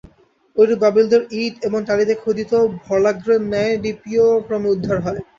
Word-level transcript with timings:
ঐরূপ 0.57 0.79
বাবিলদের 0.83 1.21
ইঁট 1.35 1.55
এবং 1.67 1.79
টালিতে 1.87 2.13
খোদিত 2.23 2.51
ভল্লাগ্রের 2.81 3.41
ন্যায় 3.45 3.73
লিপিও 3.83 4.27
ক্রমে 4.45 4.69
উদ্ধার 4.75 4.97
হয়। 5.05 5.19